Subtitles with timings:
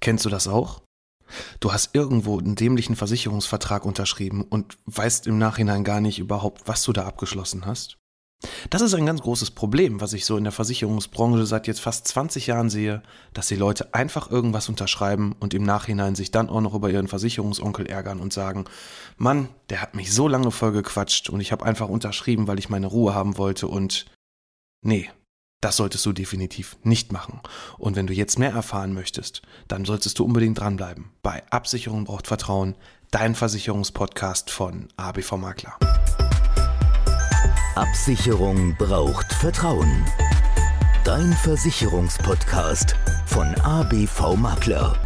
[0.00, 0.82] Kennst du das auch?
[1.60, 6.82] Du hast irgendwo einen dämlichen Versicherungsvertrag unterschrieben und weißt im Nachhinein gar nicht überhaupt, was
[6.82, 7.98] du da abgeschlossen hast?
[8.70, 12.08] Das ist ein ganz großes Problem, was ich so in der Versicherungsbranche seit jetzt fast
[12.08, 13.02] 20 Jahren sehe,
[13.34, 17.08] dass die Leute einfach irgendwas unterschreiben und im Nachhinein sich dann auch noch über ihren
[17.08, 18.64] Versicherungsonkel ärgern und sagen,
[19.18, 22.70] Mann, der hat mich so lange voll gequatscht und ich habe einfach unterschrieben, weil ich
[22.70, 24.06] meine Ruhe haben wollte und
[24.80, 25.10] nee,
[25.60, 27.40] das solltest du definitiv nicht machen.
[27.78, 31.10] Und wenn du jetzt mehr erfahren möchtest, dann solltest du unbedingt dranbleiben.
[31.22, 32.76] Bei Absicherung braucht Vertrauen,
[33.10, 35.76] dein Versicherungspodcast von ABV Makler.
[37.74, 40.04] Absicherung braucht Vertrauen.
[41.04, 42.94] Dein Versicherungspodcast
[43.26, 44.98] von ABV Makler.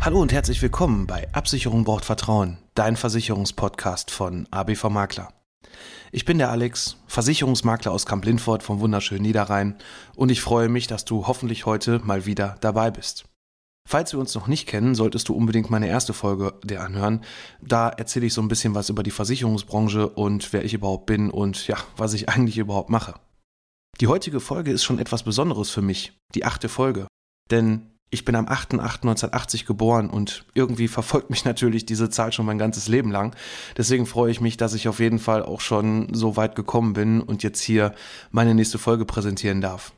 [0.00, 5.35] Hallo und herzlich willkommen bei Absicherung braucht Vertrauen, dein Versicherungspodcast von ABV Makler.
[6.12, 9.76] Ich bin der Alex, Versicherungsmakler aus Kamp-Lindfort vom wunderschönen Niederrhein
[10.14, 13.24] und ich freue mich, dass du hoffentlich heute mal wieder dabei bist.
[13.88, 17.22] Falls wir uns noch nicht kennen, solltest du unbedingt meine erste Folge dir anhören.
[17.62, 21.30] Da erzähle ich so ein bisschen was über die Versicherungsbranche und wer ich überhaupt bin
[21.30, 23.14] und ja, was ich eigentlich überhaupt mache.
[24.00, 27.06] Die heutige Folge ist schon etwas Besonderes für mich, die achte Folge.
[27.50, 32.58] Denn ich bin am 8.8.1980 geboren und irgendwie verfolgt mich natürlich diese Zahl schon mein
[32.58, 33.34] ganzes Leben lang.
[33.76, 37.20] Deswegen freue ich mich, dass ich auf jeden Fall auch schon so weit gekommen bin
[37.20, 37.94] und jetzt hier
[38.30, 39.92] meine nächste Folge präsentieren darf.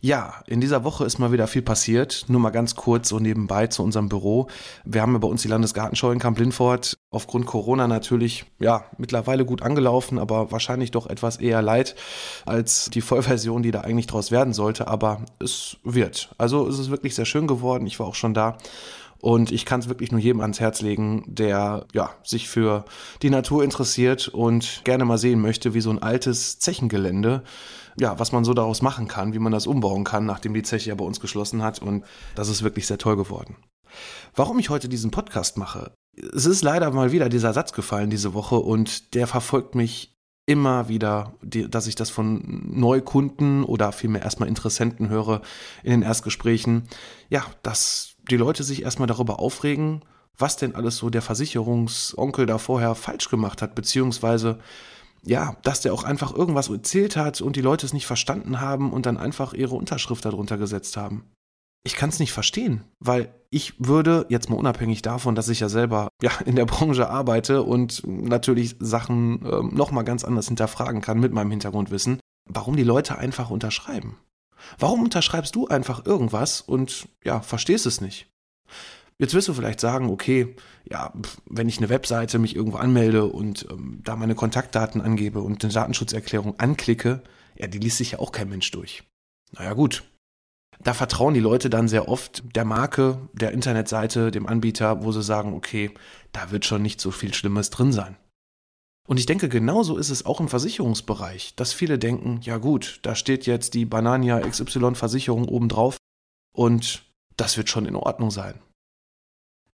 [0.00, 2.26] Ja, in dieser Woche ist mal wieder viel passiert.
[2.28, 4.46] Nur mal ganz kurz so nebenbei zu unserem Büro.
[4.84, 9.62] Wir haben ja bei uns die Landesgartenschau in Kamp-Lindfort aufgrund Corona natürlich, ja, mittlerweile gut
[9.62, 11.96] angelaufen, aber wahrscheinlich doch etwas eher leid
[12.46, 14.86] als die Vollversion, die da eigentlich draus werden sollte.
[14.86, 16.32] Aber es wird.
[16.38, 17.86] Also es ist wirklich sehr schön geworden.
[17.86, 18.56] Ich war auch schon da.
[19.20, 22.84] Und ich kann es wirklich nur jedem ans Herz legen, der ja, sich für
[23.22, 27.42] die Natur interessiert und gerne mal sehen möchte, wie so ein altes Zechengelände
[27.98, 30.90] ja, was man so daraus machen kann, wie man das umbauen kann, nachdem die Zeche
[30.90, 31.80] ja bei uns geschlossen hat.
[31.80, 32.04] Und
[32.34, 33.56] das ist wirklich sehr toll geworden.
[34.34, 35.92] Warum ich heute diesen Podcast mache?
[36.34, 40.14] Es ist leider mal wieder dieser Satz gefallen diese Woche und der verfolgt mich
[40.46, 45.42] immer wieder, dass ich das von Neukunden oder vielmehr erstmal Interessenten höre
[45.82, 46.88] in den Erstgesprächen.
[47.28, 50.02] Ja, dass die Leute sich erstmal darüber aufregen,
[50.38, 54.58] was denn alles so der Versicherungsonkel da vorher falsch gemacht hat, beziehungsweise
[55.24, 58.92] ja, dass der auch einfach irgendwas erzählt hat und die Leute es nicht verstanden haben
[58.92, 61.24] und dann einfach ihre Unterschrift darunter gesetzt haben.
[61.84, 65.68] Ich kann es nicht verstehen, weil ich würde, jetzt mal unabhängig davon, dass ich ja
[65.68, 71.20] selber ja, in der Branche arbeite und natürlich Sachen äh, nochmal ganz anders hinterfragen kann
[71.20, 74.18] mit meinem Hintergrundwissen, warum die Leute einfach unterschreiben.
[74.78, 78.28] Warum unterschreibst du einfach irgendwas und ja, verstehst es nicht?
[79.20, 80.54] Jetzt wirst du vielleicht sagen, okay,
[80.88, 81.12] ja,
[81.46, 85.72] wenn ich eine Webseite mich irgendwo anmelde und ähm, da meine Kontaktdaten angebe und eine
[85.72, 87.22] Datenschutzerklärung anklicke,
[87.56, 89.02] ja, die liest sich ja auch kein Mensch durch.
[89.52, 90.04] Naja, gut.
[90.80, 95.24] Da vertrauen die Leute dann sehr oft der Marke, der Internetseite, dem Anbieter, wo sie
[95.24, 95.90] sagen, okay,
[96.30, 98.16] da wird schon nicht so viel Schlimmes drin sein.
[99.08, 103.16] Und ich denke, genauso ist es auch im Versicherungsbereich, dass viele denken, ja gut, da
[103.16, 105.96] steht jetzt die Banania XY Versicherung obendrauf
[106.54, 107.04] und
[107.36, 108.60] das wird schon in Ordnung sein.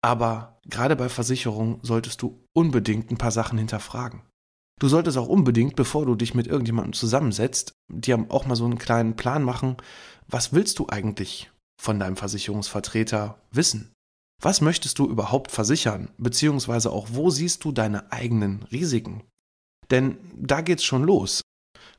[0.05, 4.21] Aber gerade bei Versicherungen solltest du unbedingt ein paar Sachen hinterfragen.
[4.79, 8.77] Du solltest auch unbedingt, bevor du dich mit irgendjemandem zusammensetzt, dir auch mal so einen
[8.77, 9.79] kleinen Plan machen,
[10.29, 13.95] was willst du eigentlich von deinem Versicherungsvertreter wissen?
[14.43, 16.11] Was möchtest du überhaupt versichern?
[16.19, 19.23] Beziehungsweise auch, wo siehst du deine eigenen Risiken?
[19.91, 21.41] Denn da geht's schon los.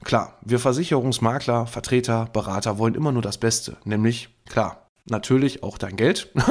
[0.04, 5.96] Klar, wir Versicherungsmakler, Vertreter, Berater wollen immer nur das Beste, nämlich, klar, natürlich auch dein
[5.96, 6.32] Geld.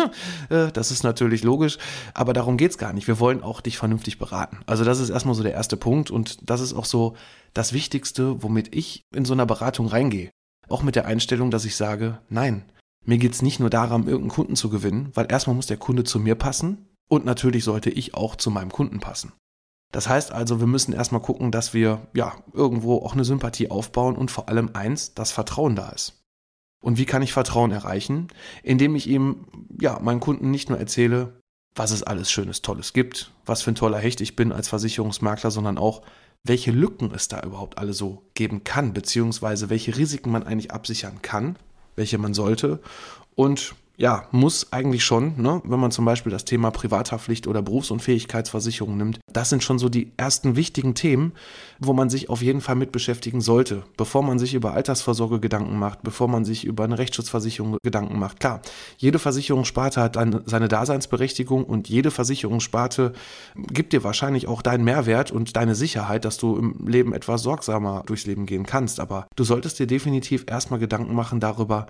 [0.50, 1.78] Äh, das ist natürlich logisch,
[2.12, 3.08] aber darum geht's gar nicht.
[3.08, 4.58] Wir wollen auch dich vernünftig beraten.
[4.66, 7.16] Also das ist erstmal so der erste Punkt und das ist auch so
[7.54, 10.30] das Wichtigste, womit ich in so einer Beratung reingehe.
[10.68, 12.64] Auch mit der Einstellung, dass ich sage, nein,
[13.04, 16.18] mir geht's nicht nur darum, irgendeinen Kunden zu gewinnen, weil erstmal muss der Kunde zu
[16.18, 19.32] mir passen und natürlich sollte ich auch zu meinem Kunden passen.
[19.92, 24.16] Das heißt also, wir müssen erstmal gucken, dass wir ja irgendwo auch eine Sympathie aufbauen
[24.16, 26.23] und vor allem eins, das Vertrauen da ist.
[26.84, 28.28] Und wie kann ich Vertrauen erreichen?
[28.62, 29.46] Indem ich ihm,
[29.80, 31.40] ja, meinen Kunden nicht nur erzähle,
[31.74, 35.50] was es alles Schönes, Tolles gibt, was für ein toller Hecht ich bin als Versicherungsmakler,
[35.50, 36.02] sondern auch,
[36.44, 41.22] welche Lücken es da überhaupt alle so geben kann, beziehungsweise welche Risiken man eigentlich absichern
[41.22, 41.56] kann,
[41.96, 42.80] welche man sollte
[43.34, 48.96] und ja, muss eigentlich schon, ne, wenn man zum Beispiel das Thema Privathaftpflicht oder Berufsunfähigkeitsversicherung
[48.96, 51.32] nimmt, das sind schon so die ersten wichtigen Themen,
[51.78, 55.78] wo man sich auf jeden Fall mit beschäftigen sollte, bevor man sich über Altersvorsorge Gedanken
[55.78, 58.40] macht, bevor man sich über eine Rechtsschutzversicherung Gedanken macht.
[58.40, 58.62] Klar,
[58.96, 63.12] jede Versicherungssparte hat dann seine Daseinsberechtigung und jede Versicherungssparte
[63.54, 68.02] gibt dir wahrscheinlich auch deinen Mehrwert und deine Sicherheit, dass du im Leben etwas sorgsamer
[68.06, 68.98] durchs Leben gehen kannst.
[68.98, 71.86] Aber du solltest dir definitiv erstmal Gedanken machen darüber,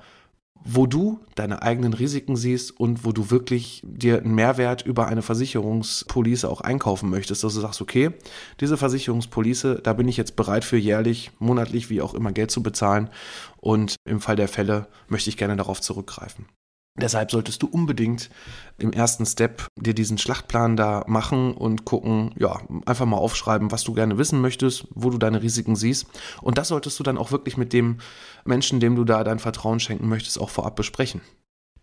[0.62, 5.22] wo du deine eigenen Risiken siehst und wo du wirklich dir einen Mehrwert über eine
[5.22, 8.12] Versicherungspolice auch einkaufen möchtest, dass du sagst, okay,
[8.60, 12.62] diese Versicherungspolice, da bin ich jetzt bereit für jährlich, monatlich, wie auch immer Geld zu
[12.62, 13.10] bezahlen
[13.60, 16.46] und im Fall der Fälle möchte ich gerne darauf zurückgreifen.
[16.96, 18.30] Deshalb solltest du unbedingt
[18.78, 23.82] im ersten Step dir diesen Schlachtplan da machen und gucken, ja, einfach mal aufschreiben, was
[23.82, 26.06] du gerne wissen möchtest, wo du deine Risiken siehst.
[26.40, 27.98] Und das solltest du dann auch wirklich mit dem
[28.44, 31.20] Menschen, dem du da dein Vertrauen schenken möchtest, auch vorab besprechen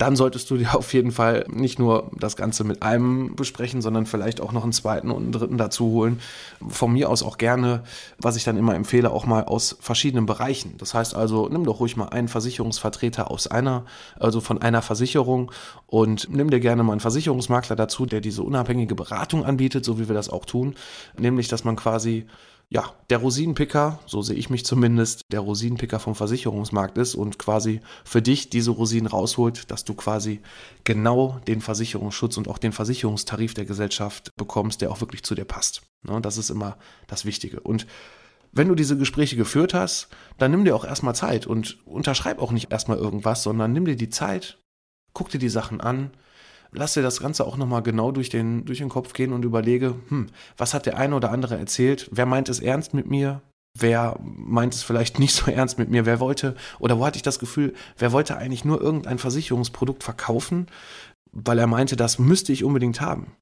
[0.02, 4.08] dann solltest du dir auf jeden Fall nicht nur das Ganze mit einem besprechen, sondern
[4.08, 6.20] vielleicht auch noch einen zweiten und einen dritten dazu holen.
[6.68, 7.84] Von mir aus auch gerne,
[8.18, 10.74] was ich dann immer empfehle, auch mal aus verschiedenen Bereichen.
[10.80, 13.86] Das heißt also, nimm doch ruhig mal einen Versicherungsvertreter aus einer,
[14.20, 15.52] also von einer Versicherung
[15.86, 20.08] und nimm dir gerne mal einen Versicherungsmakler dazu, der diese unabhängige Beratung anbietet, so wie
[20.08, 20.74] wir das auch tun.
[21.16, 22.26] Nämlich, dass man quasi
[22.74, 27.82] ja, der Rosinenpicker, so sehe ich mich zumindest, der Rosinenpicker vom Versicherungsmarkt ist und quasi
[28.06, 30.40] für dich diese Rosinen rausholt, dass du quasi
[30.86, 35.44] genau den Versicherungsschutz und auch den Versicherungstarif der Gesellschaft bekommst, der auch wirklich zu dir
[35.44, 35.82] passt.
[36.04, 36.78] Ne, das ist immer
[37.08, 37.60] das Wichtige.
[37.60, 37.88] Und
[38.54, 40.08] wenn du diese Gespräche geführt hast,
[40.38, 43.98] dann nimm dir auch erstmal Zeit und unterschreib auch nicht erstmal irgendwas, sondern nimm dir
[43.98, 44.60] die Zeit,
[45.12, 46.12] guck dir die Sachen an,
[46.72, 49.96] lass dir das Ganze auch nochmal genau durch den, durch den Kopf gehen und überlege,
[50.10, 50.28] hm,
[50.58, 52.10] was hat der eine oder andere erzählt?
[52.12, 53.42] Wer meint es ernst mit mir?
[53.78, 56.06] Wer meint es vielleicht nicht so ernst mit mir?
[56.06, 60.68] Wer wollte, oder wo hatte ich das Gefühl, wer wollte eigentlich nur irgendein Versicherungsprodukt verkaufen,
[61.32, 63.36] weil er meinte, das müsste ich unbedingt haben?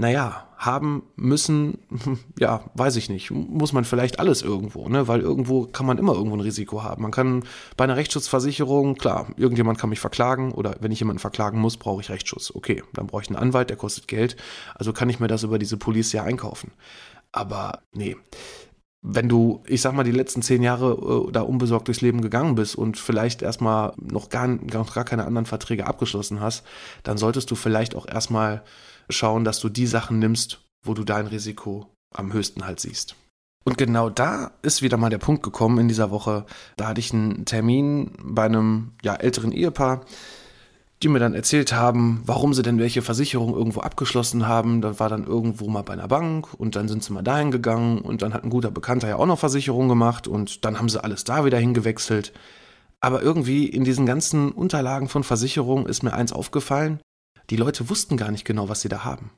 [0.00, 1.78] Naja, haben müssen,
[2.38, 5.08] ja, weiß ich nicht, muss man vielleicht alles irgendwo, ne?
[5.08, 7.02] Weil irgendwo kann man immer irgendwo ein Risiko haben.
[7.02, 7.44] Man kann
[7.76, 12.00] bei einer Rechtsschutzversicherung, klar, irgendjemand kann mich verklagen oder wenn ich jemanden verklagen muss, brauche
[12.00, 12.50] ich Rechtsschutz.
[12.54, 14.36] Okay, dann brauche ich einen Anwalt, der kostet Geld.
[14.74, 16.72] Also kann ich mir das über diese Police ja einkaufen.
[17.30, 18.16] Aber nee.
[19.02, 22.54] Wenn du, ich sag mal, die letzten zehn Jahre äh, da unbesorgt durchs Leben gegangen
[22.54, 26.64] bist und vielleicht erstmal noch gar, noch gar keine anderen Verträge abgeschlossen hast,
[27.02, 28.62] dann solltest du vielleicht auch erstmal
[29.10, 33.16] schauen, dass du die Sachen nimmst, wo du dein Risiko am höchsten halt siehst.
[33.64, 36.46] Und genau da ist wieder mal der Punkt gekommen in dieser Woche.
[36.76, 40.00] Da hatte ich einen Termin bei einem ja, älteren Ehepaar,
[41.02, 44.80] die mir dann erzählt haben, warum sie denn welche Versicherung irgendwo abgeschlossen haben.
[44.80, 47.98] Da war dann irgendwo mal bei einer Bank und dann sind sie mal dahin gegangen
[48.00, 51.02] und dann hat ein guter Bekannter ja auch noch Versicherung gemacht und dann haben sie
[51.02, 52.32] alles da wieder hingewechselt.
[53.00, 57.00] Aber irgendwie in diesen ganzen Unterlagen von Versicherungen ist mir eins aufgefallen.
[57.50, 59.32] Die Leute wussten gar nicht genau, was sie da haben.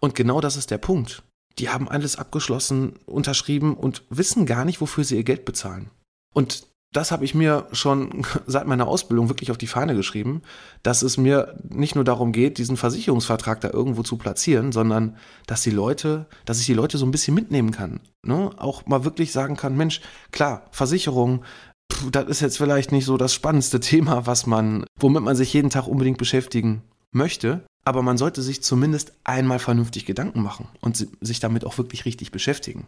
[0.00, 1.22] Und genau das ist der Punkt.
[1.58, 5.90] Die haben alles abgeschlossen, unterschrieben und wissen gar nicht, wofür sie ihr Geld bezahlen.
[6.34, 10.42] Und das habe ich mir schon seit meiner Ausbildung wirklich auf die Fahne geschrieben,
[10.82, 15.16] dass es mir nicht nur darum geht, diesen Versicherungsvertrag da irgendwo zu platzieren, sondern
[15.46, 18.00] dass die Leute, dass ich die Leute so ein bisschen mitnehmen kann.
[18.24, 18.50] Ne?
[18.56, 20.00] Auch mal wirklich sagen kann, Mensch,
[20.32, 21.44] klar, Versicherung,
[21.92, 25.52] pff, das ist jetzt vielleicht nicht so das spannendste Thema, was man, womit man sich
[25.52, 26.82] jeden Tag unbedingt beschäftigen
[27.12, 32.04] möchte, aber man sollte sich zumindest einmal vernünftig Gedanken machen und sich damit auch wirklich
[32.04, 32.86] richtig beschäftigen.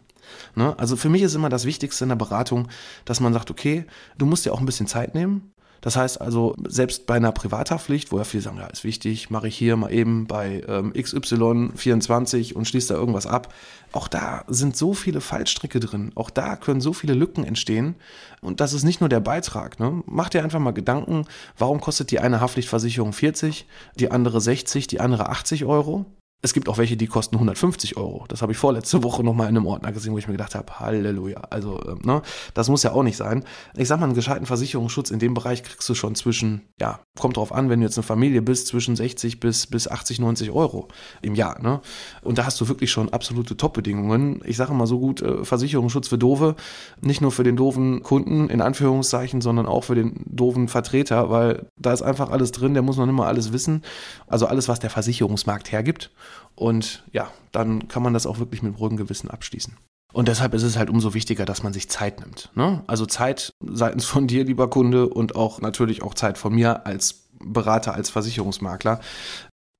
[0.55, 0.77] Ne?
[0.77, 2.69] Also für mich ist immer das Wichtigste in der Beratung,
[3.03, 3.85] dass man sagt, okay,
[4.17, 5.51] du musst dir auch ein bisschen Zeit nehmen,
[5.81, 9.47] das heißt also, selbst bei einer Privathaftpflicht, wo ja viele sagen, ja, ist wichtig, mache
[9.47, 13.53] ich hier mal eben bei ähm, XY24 und schließe da irgendwas ab.
[13.91, 16.11] Auch da sind so viele Fallstricke drin.
[16.15, 17.95] Auch da können so viele Lücken entstehen.
[18.41, 19.79] Und das ist nicht nur der Beitrag.
[19.79, 20.03] Ne?
[20.05, 21.25] Mach dir einfach mal Gedanken,
[21.57, 26.05] warum kostet die eine Haftpflichtversicherung 40, die andere 60, die andere 80 Euro?
[26.45, 28.25] Es gibt auch welche, die kosten 150 Euro.
[28.27, 30.79] Das habe ich vorletzte Woche nochmal in einem Ordner gesehen, wo ich mir gedacht habe,
[30.79, 31.39] Halleluja.
[31.49, 32.21] Also, äh, ne,
[32.53, 33.43] das muss ja auch nicht sein.
[33.75, 37.37] Ich sag mal, einen gescheiten Versicherungsschutz in dem Bereich kriegst du schon zwischen, ja, kommt
[37.37, 40.87] drauf an, wenn du jetzt eine Familie bist, zwischen 60 bis, bis 80, 90 Euro
[41.23, 41.59] im Jahr.
[41.63, 41.81] Ne?
[42.21, 44.43] Und da hast du wirklich schon absolute Top-Bedingungen.
[44.45, 46.55] Ich sage mal so gut, äh, Versicherungsschutz für Doofe,
[47.01, 51.65] nicht nur für den doofen Kunden, in Anführungszeichen, sondern auch für den doofen Vertreter, weil
[51.75, 53.81] da ist einfach alles drin, der muss noch nicht mal alles wissen.
[54.27, 56.11] Also alles, was der Versicherungsmarkt hergibt.
[56.55, 59.75] Und ja, dann kann man das auch wirklich mit ruhigem Gewissen abschließen.
[60.13, 62.49] Und deshalb ist es halt umso wichtiger, dass man sich Zeit nimmt.
[62.55, 62.83] Ne?
[62.87, 67.25] Also Zeit seitens von dir, lieber Kunde, und auch natürlich auch Zeit von mir als
[67.43, 69.01] Berater, als Versicherungsmakler.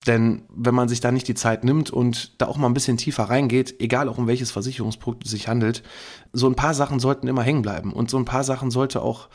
[0.07, 2.97] Denn wenn man sich da nicht die Zeit nimmt und da auch mal ein bisschen
[2.97, 5.81] tiefer reingeht, egal auch um welches Versicherungsprodukt es sich handelt,
[6.31, 7.91] so ein paar Sachen sollten immer hängen bleiben.
[7.91, 9.29] Und so ein paar Sachen sollte auch,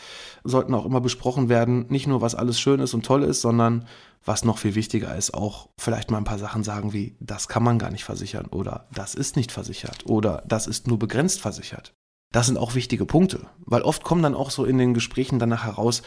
[0.45, 1.87] sollten auch immer besprochen werden.
[1.89, 3.87] Nicht nur, was alles schön ist und toll ist, sondern
[4.25, 7.63] was noch viel wichtiger ist, auch vielleicht mal ein paar Sachen sagen wie, das kann
[7.63, 11.95] man gar nicht versichern oder das ist nicht versichert oder das ist nur begrenzt versichert.
[12.33, 15.65] Das sind auch wichtige Punkte, weil oft kommen dann auch so in den Gesprächen danach
[15.65, 16.03] heraus,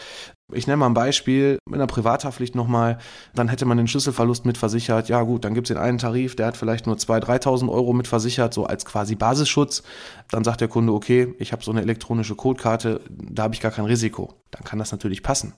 [0.53, 2.97] ich nenne mal ein Beispiel, mit einer Privathaftpflicht nochmal,
[3.35, 6.47] dann hätte man den Schlüsselverlust mitversichert, ja gut, dann gibt es den einen Tarif, der
[6.47, 9.83] hat vielleicht nur 2.000, 3.000 Euro mitversichert, so als quasi Basisschutz.
[10.31, 13.71] Dann sagt der Kunde, okay, ich habe so eine elektronische Codekarte, da habe ich gar
[13.71, 14.33] kein Risiko.
[14.51, 15.53] Dann kann das natürlich passen.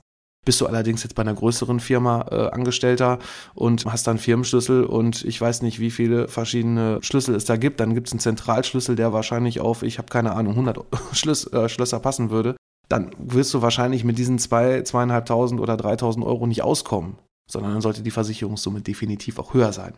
[0.46, 3.20] Bist du allerdings jetzt bei einer größeren Firma äh, Angestellter
[3.56, 7.80] und hast dann Firmenschlüssel und ich weiß nicht, wie viele verschiedene Schlüssel es da gibt,
[7.80, 10.80] dann gibt es einen Zentralschlüssel, der wahrscheinlich auf, ich habe keine Ahnung, 100
[11.14, 12.56] Schlüs äh, Schlösser passen würde,
[12.88, 17.82] dann wirst du wahrscheinlich mit diesen zwei, zweieinhalbtausend oder dreitausend Euro nicht auskommen sondern dann
[17.82, 19.94] sollte die Versicherungssumme definitiv auch höher sein.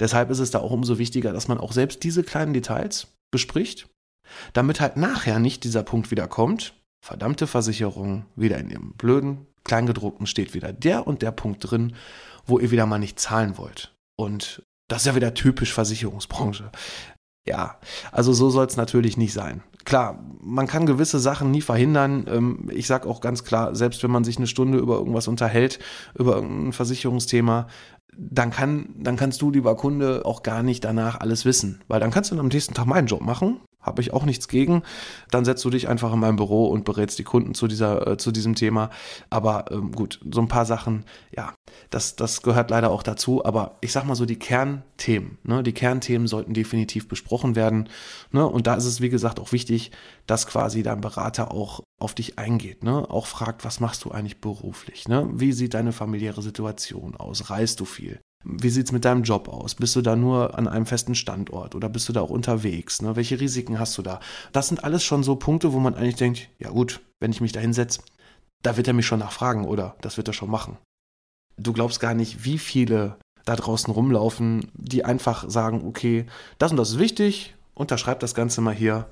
[0.00, 3.88] Deshalb ist es da auch umso wichtiger, dass man auch selbst diese kleinen Details bespricht,
[4.52, 6.74] damit halt nachher nicht dieser Punkt wieder kommt,
[7.04, 11.94] verdammte Versicherung wieder in ihrem blöden Kleingedruckten steht wieder der und der Punkt drin,
[12.44, 13.94] wo ihr wieder mal nicht zahlen wollt.
[14.16, 16.72] Und das ist ja wieder typisch Versicherungsbranche.
[17.46, 17.78] Ja,
[18.12, 19.62] also so soll es natürlich nicht sein.
[19.84, 22.26] Klar, man kann gewisse Sachen nie verhindern.
[22.28, 25.78] Ähm, ich sage auch ganz klar, selbst wenn man sich eine Stunde über irgendwas unterhält,
[26.14, 27.68] über irgendein Versicherungsthema,
[28.18, 31.80] dann, kann, dann kannst du, lieber Kunde, auch gar nicht danach alles wissen.
[31.86, 34.82] Weil dann kannst du am nächsten Tag meinen Job machen, habe ich auch nichts gegen.
[35.30, 38.16] Dann setzt du dich einfach in mein Büro und berätst die Kunden zu, dieser, äh,
[38.16, 38.90] zu diesem Thema.
[39.30, 41.54] Aber ähm, gut, so ein paar Sachen, ja,
[41.90, 43.44] das, das gehört leider auch dazu.
[43.44, 47.88] Aber ich sag mal so, die Kernthemen, ne, die Kernthemen sollten definitiv besprochen werden.
[48.32, 48.46] Ne?
[48.46, 49.90] Und da ist es, wie gesagt, auch wichtig,
[50.26, 53.10] dass quasi dein Berater auch auf dich eingeht, ne?
[53.10, 55.28] Auch fragt, was machst du eigentlich beruflich, ne?
[55.32, 57.50] Wie sieht deine familiäre Situation aus?
[57.50, 58.20] Reist du viel?
[58.44, 59.74] Wie sieht es mit deinem Job aus?
[59.74, 63.02] Bist du da nur an einem festen Standort oder bist du da auch unterwegs?
[63.02, 63.16] Ne?
[63.16, 64.20] Welche Risiken hast du da?
[64.52, 67.52] Das sind alles schon so Punkte, wo man eigentlich denkt, ja gut, wenn ich mich
[67.52, 68.00] da hinsetze,
[68.62, 70.78] da wird er mich schon nachfragen oder das wird er schon machen.
[71.58, 76.26] Du glaubst gar nicht, wie viele da draußen rumlaufen, die einfach sagen, okay,
[76.58, 79.08] das und das ist wichtig, unterschreib das Ganze mal hier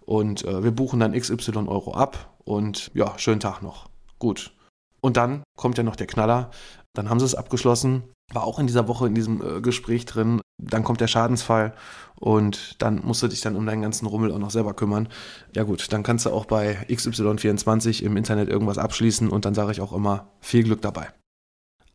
[0.00, 3.88] und äh, wir buchen dann XY Euro ab und ja, schönen Tag noch.
[4.18, 4.52] Gut.
[5.00, 6.50] Und dann kommt ja noch der Knaller,
[6.94, 8.02] dann haben sie es abgeschlossen,
[8.32, 10.40] war auch in dieser Woche in diesem äh, Gespräch drin.
[10.62, 11.74] Dann kommt der Schadensfall
[12.18, 15.08] und dann musst du dich dann um deinen ganzen Rummel auch noch selber kümmern.
[15.56, 19.72] Ja gut, dann kannst du auch bei XY24 im Internet irgendwas abschließen und dann sage
[19.72, 21.08] ich auch immer viel Glück dabei.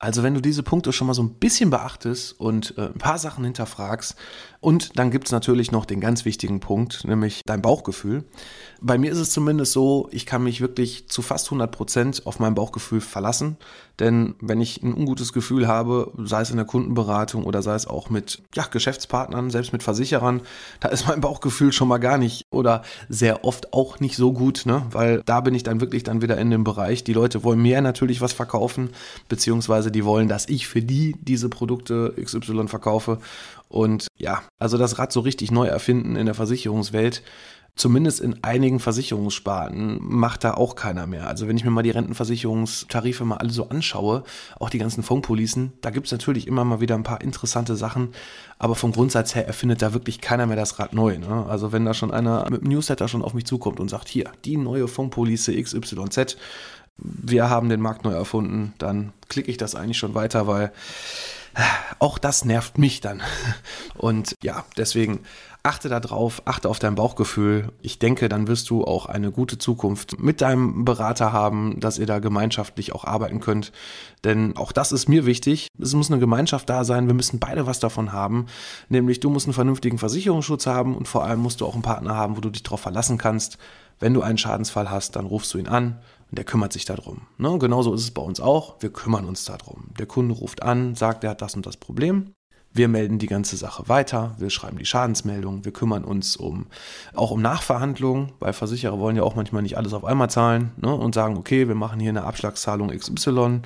[0.05, 3.17] Also wenn du diese Punkte schon mal so ein bisschen beachtest und äh, ein paar
[3.17, 4.15] Sachen hinterfragst
[4.59, 8.23] und dann gibt es natürlich noch den ganz wichtigen Punkt, nämlich dein Bauchgefühl.
[8.81, 12.37] Bei mir ist es zumindest so, ich kann mich wirklich zu fast 100 Prozent auf
[12.37, 13.57] mein Bauchgefühl verlassen.
[13.99, 17.87] Denn wenn ich ein ungutes Gefühl habe, sei es in der Kundenberatung oder sei es
[17.87, 20.41] auch mit ja, Geschäftspartnern, selbst mit Versicherern,
[20.79, 24.65] da ist mein Bauchgefühl schon mal gar nicht oder sehr oft auch nicht so gut,
[24.65, 24.85] ne?
[24.91, 27.03] weil da bin ich dann wirklich dann wieder in dem Bereich.
[27.03, 28.89] Die Leute wollen mir natürlich was verkaufen,
[29.29, 33.19] beziehungsweise die wollen, dass ich für die diese Produkte XY verkaufe.
[33.67, 37.23] Und ja, also das Rad so richtig neu erfinden in der Versicherungswelt,
[37.75, 41.27] zumindest in einigen Versicherungssparten macht da auch keiner mehr.
[41.27, 44.23] Also wenn ich mir mal die Rentenversicherungstarife mal alle so anschaue,
[44.59, 48.09] auch die ganzen Fondspolicen, da gibt es natürlich immer mal wieder ein paar interessante Sachen,
[48.59, 51.17] aber vom Grundsatz her erfindet da wirklich keiner mehr das Rad neu.
[51.17, 51.45] Ne?
[51.49, 54.31] Also wenn da schon einer mit dem Newsletter schon auf mich zukommt und sagt, hier,
[54.45, 56.37] die neue Fondspolice XYZ,
[56.97, 60.71] wir haben den Markt neu erfunden, dann klicke ich das eigentlich schon weiter, weil
[61.99, 63.21] auch das nervt mich dann.
[63.95, 65.21] Und ja, deswegen
[65.65, 67.71] achte darauf, achte auf dein Bauchgefühl.
[67.81, 72.05] Ich denke, dann wirst du auch eine gute Zukunft mit deinem Berater haben, dass ihr
[72.05, 73.71] da gemeinschaftlich auch arbeiten könnt.
[74.23, 75.67] Denn auch das ist mir wichtig.
[75.79, 77.07] Es muss eine Gemeinschaft da sein.
[77.07, 78.45] Wir müssen beide was davon haben.
[78.89, 82.15] Nämlich du musst einen vernünftigen Versicherungsschutz haben und vor allem musst du auch einen Partner
[82.15, 83.57] haben, wo du dich darauf verlassen kannst.
[83.99, 87.21] Wenn du einen Schadensfall hast, dann rufst du ihn an und der kümmert sich darum.
[87.37, 87.57] Ne?
[87.57, 88.75] Genauso ist es bei uns auch.
[88.81, 89.85] Wir kümmern uns darum.
[89.97, 92.34] Der Kunde ruft an, sagt, er hat das und das Problem.
[92.75, 96.67] Wir melden die ganze Sache weiter, wir schreiben die Schadensmeldung, wir kümmern uns um
[97.13, 100.93] auch um Nachverhandlungen, weil Versicherer wollen ja auch manchmal nicht alles auf einmal zahlen ne,
[100.93, 103.61] und sagen, okay, wir machen hier eine Abschlagszahlung XY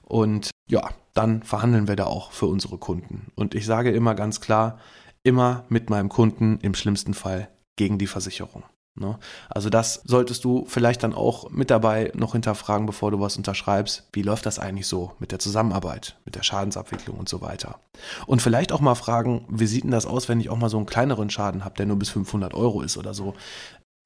[0.00, 3.26] und ja, dann verhandeln wir da auch für unsere Kunden.
[3.34, 4.78] Und ich sage immer ganz klar,
[5.22, 8.62] immer mit meinem Kunden im schlimmsten Fall gegen die Versicherung.
[8.96, 9.18] Ne?
[9.48, 14.08] Also das solltest du vielleicht dann auch mit dabei noch hinterfragen, bevor du was unterschreibst.
[14.12, 17.80] Wie läuft das eigentlich so mit der Zusammenarbeit, mit der Schadensabwicklung und so weiter?
[18.26, 20.76] Und vielleicht auch mal fragen, wie sieht denn das aus, wenn ich auch mal so
[20.76, 23.34] einen kleineren Schaden habe, der nur bis 500 Euro ist oder so?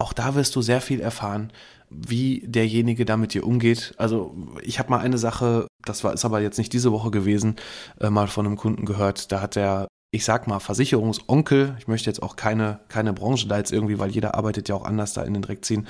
[0.01, 1.53] Auch da wirst du sehr viel erfahren,
[1.91, 3.95] wie derjenige da mit dir umgeht.
[3.99, 7.57] Also ich habe mal eine Sache, das war ist aber jetzt nicht diese Woche gewesen,
[8.01, 9.33] äh, mal von einem Kunden gehört.
[9.33, 13.59] Da hat der ich sag mal, Versicherungsonkel, ich möchte jetzt auch keine, keine Branche da
[13.59, 15.87] jetzt irgendwie, weil jeder arbeitet ja auch anders da in den Dreck ziehen.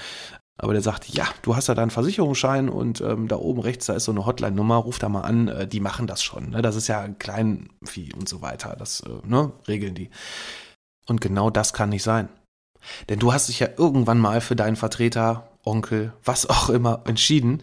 [0.60, 3.86] Aber der sagt, ja, du hast ja da einen Versicherungsschein und ähm, da oben rechts,
[3.86, 6.50] da ist so eine Hotline-Nummer, ruf da mal an, äh, die machen das schon.
[6.50, 6.62] Ne?
[6.62, 8.74] Das ist ja ein Kleinvieh und so weiter.
[8.76, 10.10] Das äh, ne, regeln die.
[11.06, 12.28] Und genau das kann nicht sein.
[13.08, 17.62] Denn du hast dich ja irgendwann mal für deinen Vertreter, Onkel, was auch immer entschieden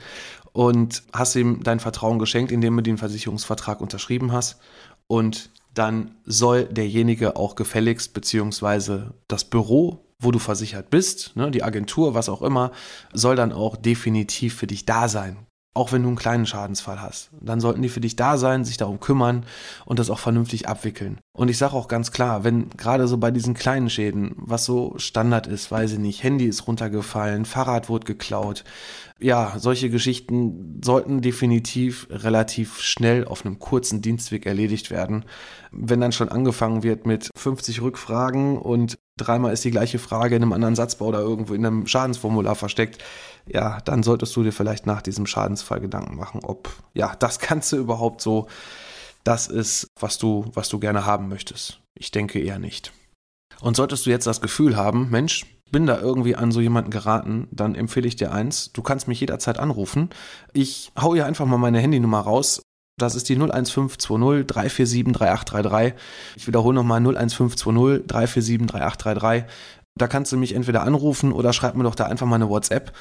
[0.53, 4.59] und hast ihm dein Vertrauen geschenkt, indem du den Versicherungsvertrag unterschrieben hast.
[5.07, 11.63] Und dann soll derjenige auch gefälligst, beziehungsweise das Büro, wo du versichert bist, ne, die
[11.63, 12.71] Agentur, was auch immer,
[13.13, 15.44] soll dann auch definitiv für dich da sein
[15.75, 17.29] auch wenn du einen kleinen Schadensfall hast.
[17.41, 19.45] Dann sollten die für dich da sein, sich darum kümmern
[19.85, 21.19] und das auch vernünftig abwickeln.
[21.33, 24.93] Und ich sage auch ganz klar, wenn gerade so bei diesen kleinen Schäden, was so
[24.97, 28.63] Standard ist, weiß ich nicht, Handy ist runtergefallen, Fahrrad wurde geklaut,
[29.19, 35.25] ja, solche Geschichten sollten definitiv relativ schnell auf einem kurzen Dienstweg erledigt werden.
[35.71, 40.41] Wenn dann schon angefangen wird mit 50 Rückfragen und dreimal ist die gleiche Frage in
[40.41, 43.01] einem anderen Satzbau oder irgendwo in einem Schadensformular versteckt,
[43.47, 47.77] ja, dann solltest du dir vielleicht nach diesem Schadensfall Gedanken machen, ob ja das Ganze
[47.77, 48.47] überhaupt so
[49.23, 51.81] das ist, was du, was du gerne haben möchtest.
[51.97, 52.93] Ich denke eher nicht.
[53.59, 57.47] Und solltest du jetzt das Gefühl haben, Mensch, bin da irgendwie an so jemanden geraten,
[57.51, 60.09] dann empfehle ich dir eins, du kannst mich jederzeit anrufen.
[60.53, 62.61] Ich hau hier einfach mal meine Handynummer raus.
[62.97, 65.93] Das ist die 01520 347 3833.
[66.37, 69.51] Ich wiederhole nochmal 01520 347 3833.
[69.97, 72.93] Da kannst du mich entweder anrufen oder schreib mir doch da einfach mal eine WhatsApp.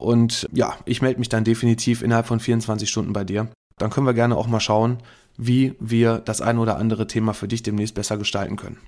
[0.00, 3.48] Und ja, ich melde mich dann definitiv innerhalb von 24 Stunden bei dir.
[3.76, 4.98] Dann können wir gerne auch mal schauen,
[5.36, 8.78] wie wir das ein oder andere Thema für dich demnächst besser gestalten können.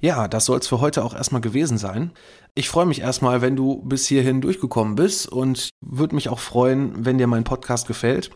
[0.00, 2.12] Ja, das soll es für heute auch erstmal gewesen sein.
[2.58, 7.04] Ich freue mich erstmal, wenn du bis hierhin durchgekommen bist und würde mich auch freuen,
[7.04, 8.30] wenn dir mein Podcast gefällt.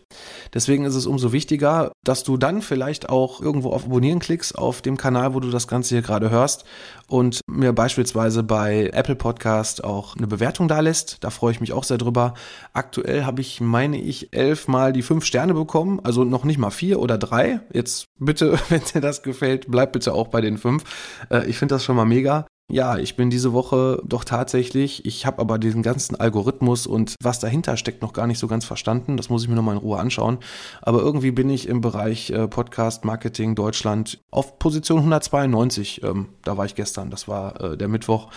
[0.53, 4.83] Deswegen ist es umso wichtiger, dass du dann vielleicht auch irgendwo auf Abonnieren klickst auf
[4.83, 6.65] dem Kanal, wo du das Ganze hier gerade hörst
[7.07, 11.23] und mir beispielsweise bei Apple Podcast auch eine Bewertung da lässt.
[11.23, 12.35] Da freue ich mich auch sehr drüber.
[12.73, 16.99] Aktuell habe ich, meine ich, elfmal die fünf Sterne bekommen, also noch nicht mal vier
[16.99, 17.61] oder drei.
[17.73, 20.83] Jetzt bitte, wenn dir das gefällt, bleib bitte auch bei den fünf.
[21.31, 22.45] Äh, ich finde das schon mal mega.
[22.69, 27.39] Ja, ich bin diese Woche doch tatsächlich, ich habe aber diesen ganzen Algorithmus und was
[27.39, 29.17] dahinter steckt noch gar nicht so ganz verstanden.
[29.17, 30.37] Das muss ich mir nochmal in Ruhe anschauen.
[30.81, 36.01] Aber irgendwie bin ich im Bereich äh, Podcast Marketing Deutschland auf Position 192.
[36.03, 38.29] Ähm, da war ich gestern, das war äh, der Mittwoch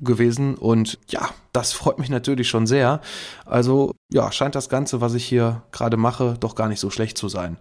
[0.00, 0.56] gewesen.
[0.56, 3.00] Und ja, das freut mich natürlich schon sehr.
[3.46, 7.16] Also ja, scheint das Ganze, was ich hier gerade mache, doch gar nicht so schlecht
[7.16, 7.56] zu sein.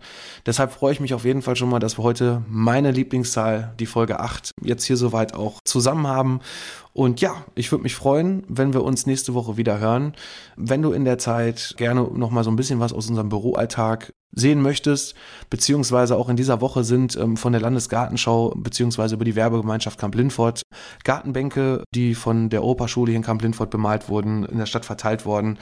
[0.45, 3.85] Deshalb freue ich mich auf jeden Fall schon mal, dass wir heute meine Lieblingszahl, die
[3.85, 6.41] Folge 8, jetzt hier soweit auch zusammen haben.
[6.95, 10.13] Und ja, ich würde mich freuen, wenn wir uns nächste Woche wieder hören.
[10.55, 14.13] Wenn du in der Zeit gerne noch mal so ein bisschen was aus unserem Büroalltag
[14.31, 15.13] sehen möchtest,
[15.49, 20.15] beziehungsweise auch in dieser Woche sind ähm, von der Landesgartenschau beziehungsweise über die Werbegemeinschaft Kamp
[20.15, 20.61] Lindfort
[21.03, 25.25] Gartenbänke, die von der Operschule hier in Kamp Lindfort bemalt wurden, in der Stadt verteilt
[25.25, 25.59] worden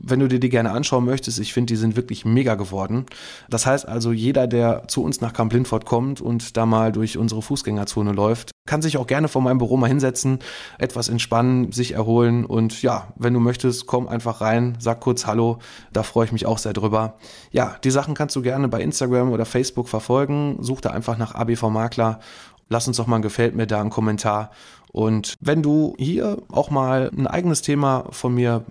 [0.00, 3.06] wenn du dir die gerne anschauen möchtest, ich finde, die sind wirklich mega geworden.
[3.48, 7.18] Das heißt also, jeder, der zu uns nach Camp Lindfort kommt und da mal durch
[7.18, 10.38] unsere Fußgängerzone läuft, kann sich auch gerne vor meinem Büro mal hinsetzen,
[10.78, 15.58] etwas entspannen, sich erholen und ja, wenn du möchtest, komm einfach rein, sag kurz Hallo,
[15.92, 17.16] da freue ich mich auch sehr drüber.
[17.50, 21.34] Ja, die Sachen kannst du gerne bei Instagram oder Facebook verfolgen, such da einfach nach
[21.34, 22.20] ABV Makler,
[22.68, 24.50] lass uns doch mal ein Gefällt mir da einen Kommentar
[24.92, 28.64] und wenn du hier auch mal ein eigenes Thema von mir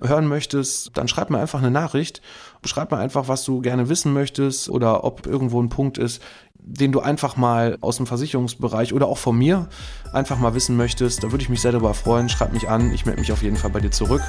[0.00, 2.20] hören möchtest, dann schreib mir einfach eine Nachricht.
[2.64, 6.22] Schreib mir einfach, was du gerne wissen möchtest oder ob irgendwo ein Punkt ist,
[6.66, 9.68] den du einfach mal aus dem Versicherungsbereich oder auch von mir
[10.12, 11.22] einfach mal wissen möchtest.
[11.22, 12.28] Da würde ich mich sehr darüber freuen.
[12.28, 12.92] Schreib mich an.
[12.94, 14.22] Ich melde mich auf jeden Fall bei dir zurück.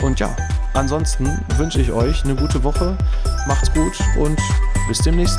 [0.00, 0.34] Und ja,
[0.72, 2.96] ansonsten wünsche ich euch eine gute Woche.
[3.46, 4.40] Macht's gut und
[4.88, 5.38] bis demnächst.